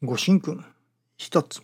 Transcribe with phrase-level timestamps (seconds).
[0.00, 0.64] ご神君。
[1.16, 1.60] 一つ。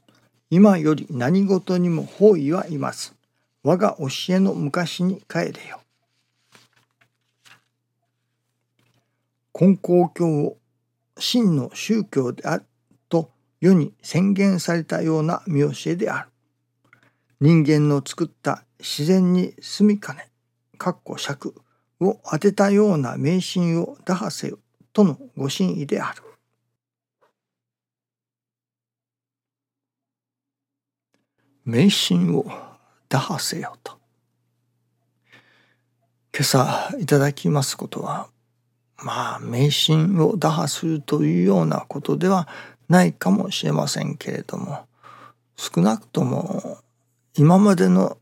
[0.50, 3.14] 今より何事にも方位はいます。
[3.62, 5.80] 我が教えの昔に帰れよ。
[9.54, 10.56] 根高教を
[11.16, 12.64] 真の宗教である
[13.08, 13.30] と
[13.60, 16.28] 世に宣言されたような見教えである。
[17.40, 20.28] 人間の作った自然に住みかね
[20.76, 21.54] かっこ尺
[22.00, 24.58] を当てたような迷信を打破せよ
[24.92, 26.33] とのご神意である。
[31.66, 32.44] 迷信を
[33.08, 33.92] 打破せよと
[36.36, 38.28] 今朝いただきますことは
[39.02, 42.48] まあ迷信を打破するというようなことでは
[42.90, 44.86] ないかもしれませんけれども
[45.56, 46.78] 少なくとも
[47.34, 48.18] 今までの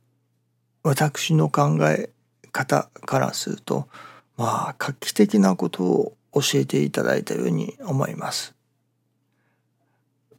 [0.84, 2.10] 私の考え
[2.52, 3.88] 方からすると
[4.36, 8.54] まあ画期的なことを教えていただいたように思います。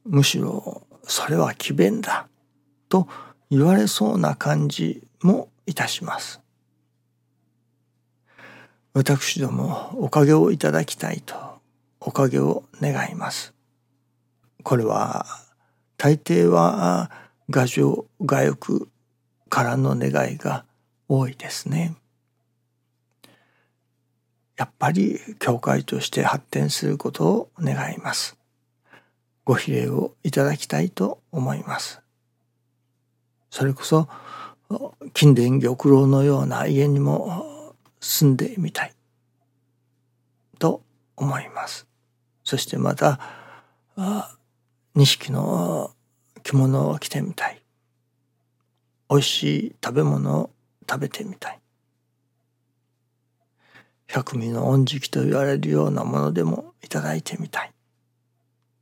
[0.05, 2.28] むしろそれは詭弁だ
[2.94, 3.08] と
[3.49, 6.41] 言われそうな感じもいたします。
[8.94, 11.35] 私どもおかげをいただきたいと
[12.00, 13.55] おかげを願います。
[14.61, 15.25] これは
[15.97, 17.09] 大抵は
[17.52, 18.89] 牙城牙欲
[19.50, 20.63] からの願いが
[21.07, 21.95] 多いですね。
[24.55, 28.38] やっぱり教会として発展することを願います。
[29.45, 32.03] ご比例をいただきたいと思います。
[33.54, 34.09] それこそ
[35.14, 38.94] 近殿玉露のような家にも住んでみたい
[40.58, 40.82] と
[41.16, 41.86] 思います。
[42.44, 43.20] そしてまた
[44.96, 45.92] 錦の
[46.42, 47.62] 着物を着てみたい。
[49.08, 50.50] 美味しい食べ物を
[50.90, 51.59] 食べてみたい。
[54.08, 57.72] 百味の恩食と言われるようなものでもいただいてみたい。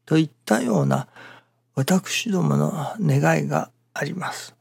[0.05, 1.09] といったような
[1.75, 4.55] 私どもの願いがあります。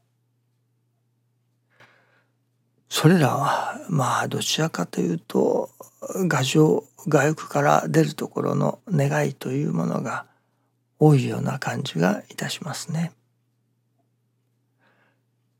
[2.93, 5.69] それらはまあどちらかというと
[6.29, 10.25] 牙城牙欲から出るところの願いというものが
[10.99, 13.13] 多いような感じがいたしますね。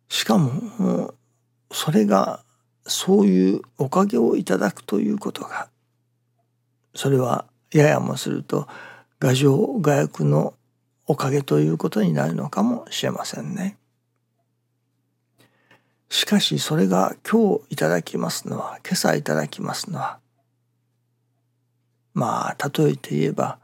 [0.09, 1.13] しかも
[1.71, 2.43] それが
[2.85, 5.69] そういうおかげをいただくということが
[6.93, 8.67] それはややもすると
[9.21, 10.53] 牙城牙欲の
[11.07, 13.77] おかげということになるのかもしれませんね。
[16.11, 20.19] しかしそれが今日いただきますのは今朝いただきますのは
[22.13, 23.59] まあ例えて言えば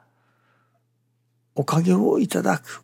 [1.55, 2.83] おかげをいただく。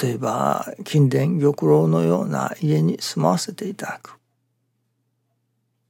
[0.00, 4.18] 例えば近殿玉露のような家に住まわせていただく。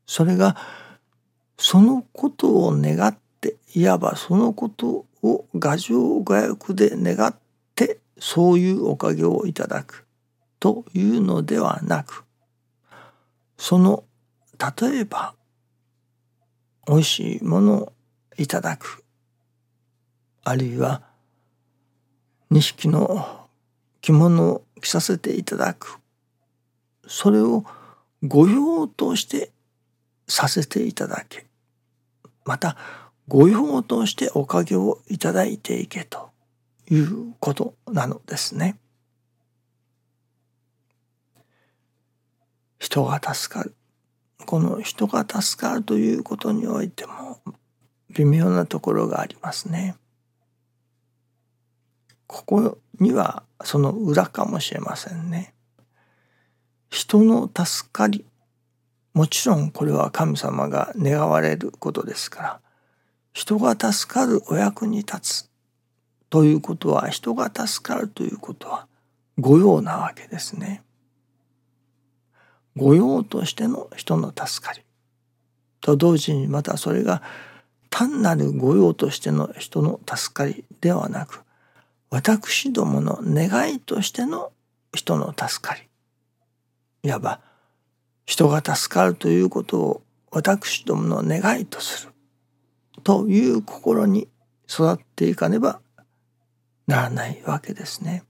[0.06, 0.56] それが
[1.58, 7.34] そのことを願っていわばそのことを牙城牙欲で願っ
[7.74, 10.03] てそういうおかげをいただく。
[10.64, 12.24] というのではなく
[13.58, 14.04] その
[14.80, 15.34] 例えば
[16.88, 17.92] 美味しいものを
[18.38, 19.04] いただく
[20.42, 21.02] あるいは
[22.48, 23.46] 錦の
[24.00, 25.98] 着物を着させていただく
[27.06, 27.66] それを
[28.22, 29.50] 御用として
[30.26, 31.44] させていただけ
[32.46, 32.78] また
[33.28, 36.30] 御用としておかげをいただいていけと
[36.90, 38.78] いうことなのですね。
[42.84, 43.74] 人が助かる
[44.44, 47.40] この人が助かるということにおいても
[48.10, 49.96] 微妙なところがありますね。
[52.26, 55.54] ここにはその裏かもしれませんね。
[56.90, 58.26] 人の助かり
[59.14, 62.60] もちろんこれは神様が願われることですから
[63.32, 65.50] 人が助かるお役に立つ
[66.28, 68.88] ということは人が助かるということは
[69.38, 70.83] 御用なわけですね。
[72.76, 74.82] 御用としての人の助かり。
[75.80, 77.22] と同時にまたそれが
[77.90, 81.42] 単なる御用としての人の助かりではなく
[82.10, 84.50] 私どもの願いとしての
[84.94, 85.82] 人の助かり。
[87.02, 87.40] いわば
[88.24, 92.12] 人が助かるということを私どもの願いとする。
[93.02, 94.28] という心に
[94.68, 95.80] 育っていかねば
[96.86, 98.24] ならないわけですね。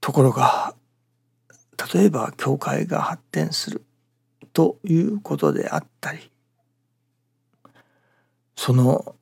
[0.00, 0.74] ところが
[1.92, 3.84] 例えば教会が発展する
[4.52, 6.30] ということであったり
[8.56, 9.14] その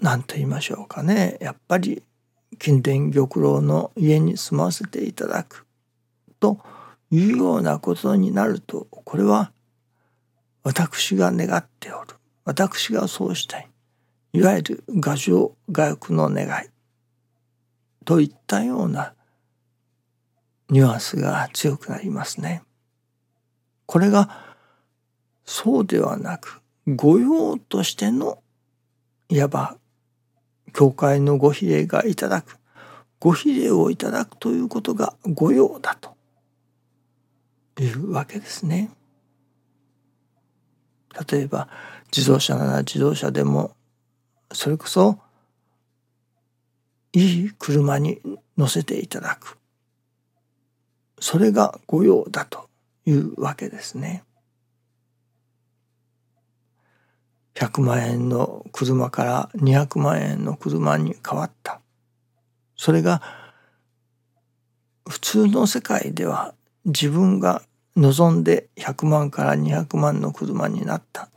[0.00, 1.36] 何と言いましょうかね。
[1.40, 2.02] やっぱり
[2.58, 5.66] 近殿玉露の家に住ませていただく
[6.40, 6.58] と
[7.10, 9.52] いうようなことになるとこれは
[10.62, 12.08] 私が願っておる。
[12.44, 13.68] 私がそうしたい。
[14.32, 16.68] いわゆる画上画欲の願い
[18.04, 19.14] といったような
[20.70, 22.62] ニュアンスが強くなりますね。
[23.86, 24.56] これが
[25.44, 28.42] そうではなく御用としての
[29.28, 29.76] いわば
[30.72, 32.58] 教会のご比例がいただく
[33.18, 36.16] ご比例をいただくということが御用だと
[37.82, 38.90] いうわけですね。
[41.30, 41.68] 例えば
[42.16, 43.72] 自動車なら自動車でも
[44.52, 45.18] それこそ
[47.12, 48.20] いい車に
[48.56, 49.59] 乗せていただく
[51.20, 52.68] それが御用だと
[53.06, 54.24] いうわけですね。
[57.54, 61.80] 100万円の車から200万円の車に変わった。
[62.74, 63.22] それが
[65.06, 66.54] 普通の世界では
[66.86, 67.62] 自分が
[67.96, 71.28] 望んで100万から200万の車になった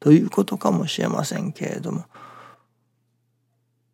[0.00, 2.04] ということかもしれませんけれども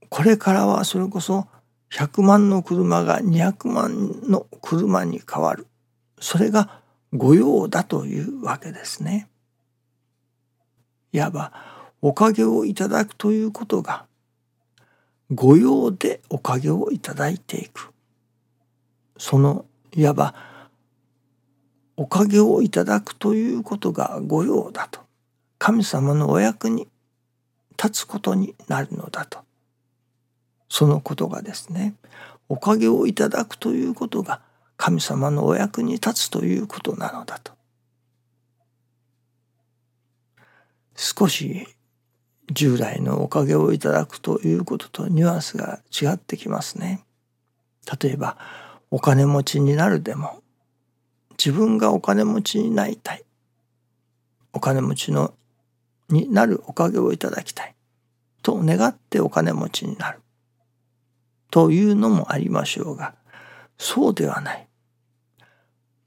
[0.08, 1.48] これからはそれこそ
[1.94, 5.68] 100万の車が200万の車に変わる。
[6.18, 6.80] それが
[7.12, 9.28] 御用だというわけですね。
[11.12, 11.52] いわば
[12.02, 14.06] おかげをいただくということが
[15.30, 17.92] 御用でおかげをいただいていく。
[19.16, 19.64] その
[19.94, 20.34] いわば
[21.96, 25.00] おかげをいただくということが御用だと。
[25.58, 26.88] 神様のお役に
[27.80, 29.44] 立つことになるのだと。
[30.74, 31.94] そのことがですね
[32.48, 34.40] おかげをいただくということが
[34.76, 37.52] 神様のお役に立つということなのだと。
[40.96, 41.68] 少し
[42.50, 47.04] 従来のおかげをいただくということとニュアンスが違ってきますね。
[48.02, 48.36] 例えば
[48.90, 50.42] お金持ちになるでも
[51.38, 53.22] 自分がお金持ちになりたい。
[54.52, 55.34] お金持ちの
[56.08, 57.76] になるおかげをいただきたい。
[58.42, 60.23] と願ってお金持ちになる。
[61.54, 63.14] というのもありましょうが
[63.78, 64.66] そうではない。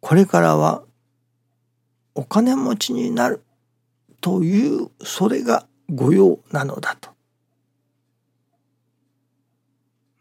[0.01, 0.83] これからは
[2.15, 3.41] お金持ちになる
[4.19, 7.11] というそれが御用なのだと。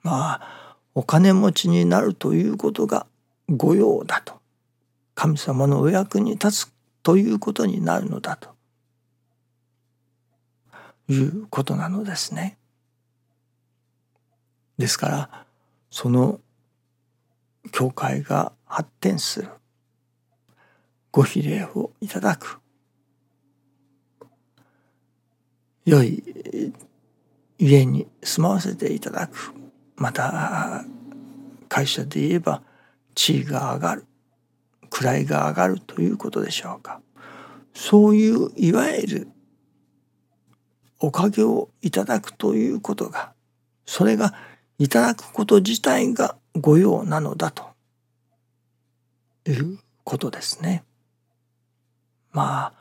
[0.05, 3.09] まあお金持ちになるということが
[3.49, 4.35] 御用だと
[5.17, 6.73] 神様のお役に立つ
[7.03, 8.51] ということになるのだと
[11.09, 12.59] いうことなのですね。
[14.79, 15.47] ですから
[15.91, 16.41] その
[17.73, 19.49] 教会が発展する。
[21.11, 22.61] ご比例をいただく。
[25.85, 26.23] 良い
[27.59, 29.55] 家に住まわせていただく。
[29.97, 30.85] また
[31.69, 32.63] 会社で言えば
[33.15, 34.05] 地位が上がる。
[34.91, 37.01] 位が上がるということでしょうか。
[37.75, 39.29] そういういわゆる
[40.99, 43.35] おかげをいただくということが
[43.85, 44.35] それが
[44.79, 47.65] いただくこと自体が御用なのだと
[49.47, 50.85] いうことですね。
[52.33, 52.73] まあ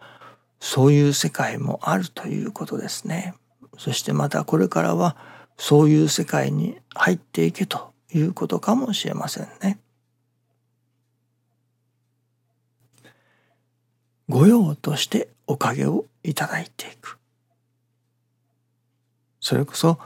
[0.59, 3.35] そういう世界もあるということですね。
[3.77, 5.15] そしてまたこれからは
[5.57, 9.79] そういう世界に入っていけということかもしれませんね。
[14.27, 17.19] 御用としておかげをいただいていく。
[19.39, 19.99] それこそ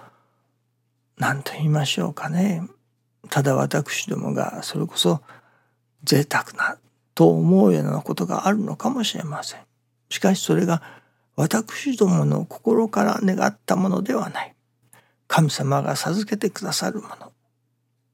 [1.19, 2.63] 何と言いましょうかね。
[3.29, 5.21] ただ私どもがそれこそ
[6.03, 6.77] 贅沢な
[7.13, 9.59] と思うようなことがあるのかもしれません。
[10.09, 10.81] しかしそれが
[11.35, 14.55] 私どもの心から願ったものではない。
[15.27, 17.31] 神様が授けてくださるもの。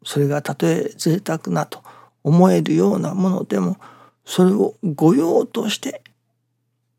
[0.04, 1.84] それがたとえ贅沢なと
[2.24, 3.78] 思えるようなものでも
[4.26, 6.04] それを御用として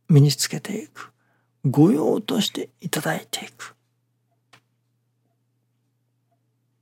[0.08, 1.12] 身につけていく。
[1.64, 3.75] 御用としていただいていく。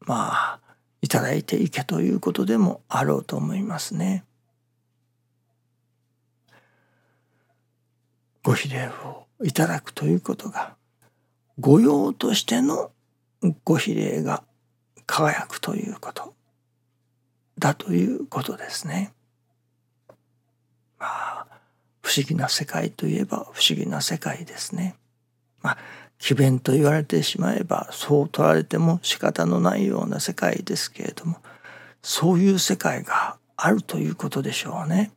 [0.07, 0.61] まあ
[1.03, 4.25] いただいていけということでもあろうと思いますね。
[8.43, 10.77] ご比例をいただくということが
[11.59, 12.91] 御用としての
[13.65, 14.45] ご比例が
[15.07, 16.35] 輝くということ
[17.59, 19.13] だということですね。
[20.99, 21.47] まあ
[22.03, 24.97] 不思議な世界といえば不思議な世界ですね。
[25.63, 25.79] まあ
[26.25, 31.37] 詭弁と言われてしまえばそう取られても仕方のないような世界ですけれども
[32.01, 35.13] そういう世界があるということでしょうね。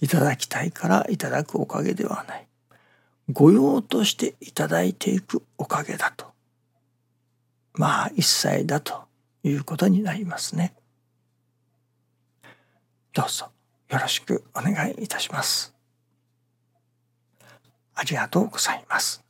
[0.00, 2.46] いただきたいからいただくおかげではない。
[3.28, 6.26] 御用としていただいていくおかげだと。
[7.74, 9.02] まあ一切だと
[9.42, 10.74] いうことになりますね。
[13.12, 13.50] どうぞ
[13.90, 15.79] よろしくお願いいたします。
[18.00, 19.29] ありがとうございます。